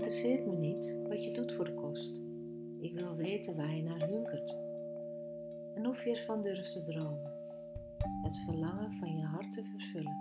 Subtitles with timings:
[0.00, 2.20] interesseert me niet wat je doet voor de kost.
[2.80, 4.56] Ik wil weten waar je naar hunkert
[5.74, 7.32] en of je ervan durft te dromen,
[8.22, 10.16] het verlangen van je hart te vervullen.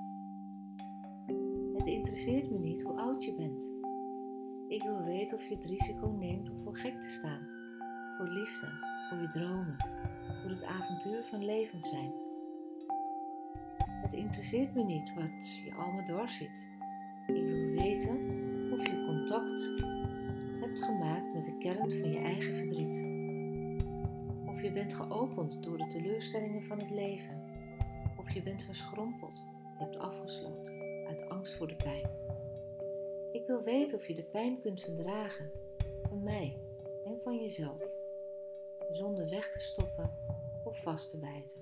[1.77, 3.69] Het interesseert me niet hoe oud je bent.
[4.68, 7.47] Ik wil weten of je het risico neemt om voor gek te staan,
[8.18, 8.68] voor liefde,
[9.09, 9.77] voor je dromen,
[10.41, 12.11] voor het avontuur van levend zijn.
[13.77, 16.68] Het interesseert me niet wat je allemaal doorziet.
[17.27, 18.39] Ik wil weten
[24.59, 27.43] Of je bent geopend door de teleurstellingen van het leven.
[28.17, 29.36] Of je bent verschrompeld,
[29.77, 30.73] je hebt afgesloten
[31.07, 32.09] uit angst voor de pijn.
[33.31, 35.52] Ik wil weten of je de pijn kunt verdragen
[36.09, 36.58] van mij
[37.05, 37.77] en van jezelf,
[38.91, 40.11] zonder weg te stoppen
[40.64, 41.59] of vast te bijten.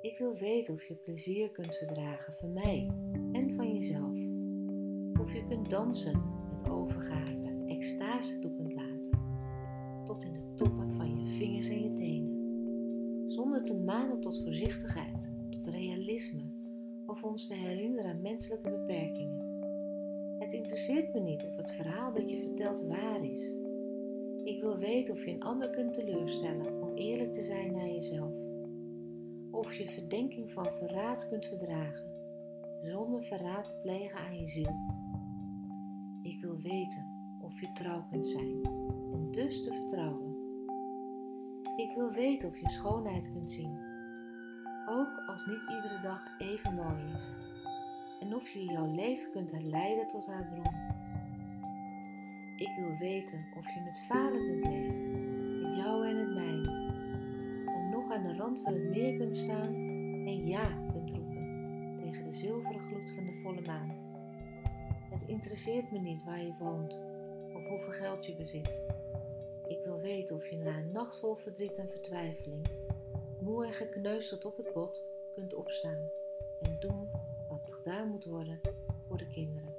[0.00, 2.90] Ik wil weten of je plezier kunt verdragen van mij
[3.32, 4.16] en van jezelf.
[5.20, 8.83] Of je kunt dansen met overgave, extase toe kunt laten,
[10.04, 12.34] tot in de toppen van je vingers en je tenen.
[13.28, 16.42] Zonder te manen tot voorzichtigheid, tot realisme
[17.06, 19.42] of ons te herinneren aan menselijke beperkingen.
[20.38, 23.54] Het interesseert me niet of het verhaal dat je vertelt waar is.
[24.44, 28.32] Ik wil weten of je een ander kunt teleurstellen om eerlijk te zijn naar jezelf.
[29.50, 32.06] Of je verdenking van verraad kunt verdragen,
[32.82, 34.74] zonder verraad te plegen aan je ziel.
[36.22, 38.83] Ik wil weten of je trouw kunt zijn
[39.34, 40.36] dus te vertrouwen.
[41.76, 43.78] Ik wil weten of je schoonheid kunt zien,
[44.88, 47.32] ook als niet iedere dag even mooi is.
[48.20, 50.74] En of je jouw leven kunt herleiden tot haar bron.
[52.56, 56.92] Ik wil weten of je met falen kunt leven, het jouwe en het mijne.
[57.66, 59.74] En nog aan de rand van het meer kunt staan
[60.26, 63.90] en ja kunt roepen tegen de zilveren gloed van de volle maan.
[65.10, 67.00] Het interesseert me niet waar je woont
[67.54, 68.80] of hoeveel geld je bezit.
[70.04, 72.66] Weten of je na een nacht vol verdriet en vertwijfeling,
[73.40, 75.02] moe en gekneuseld op het bot,
[75.34, 76.08] kunt opstaan
[76.60, 77.08] en doen
[77.48, 78.60] wat gedaan moet worden
[79.08, 79.74] voor de kinderen.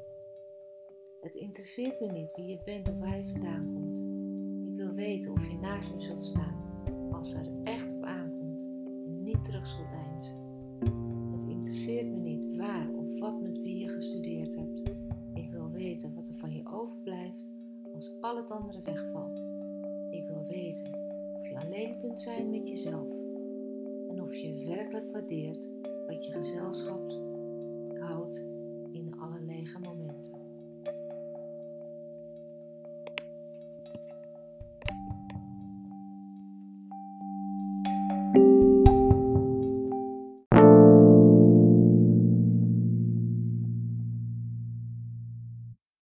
[1.22, 4.70] Het interesseert me niet wie je bent of waar je vandaan komt.
[4.70, 6.64] Ik wil weten of je naast me zult staan
[7.12, 10.36] als er echt op aankomt en niet terug zult deinzen.
[11.32, 14.82] Het interesseert me niet waar of wat met wie je gestudeerd hebt.
[15.34, 17.52] Ik wil weten wat er van je overblijft
[17.94, 19.65] als al het andere wegvalt.
[20.26, 20.94] Wil weten
[21.34, 23.10] of je alleen kunt zijn met jezelf
[24.10, 25.68] en of je werkelijk waardeert
[26.08, 27.12] wat je gezelschap
[28.00, 28.46] houdt